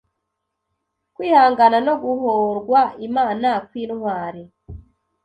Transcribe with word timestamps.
Kwihangana 1.15 1.77
no 1.87 1.93
Guhorwa 2.03 2.81
Imana 3.07 3.49
kwIntwari" 3.67 4.43